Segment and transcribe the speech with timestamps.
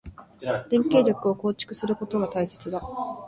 [0.71, 2.81] 連携力を構築することが大切だ。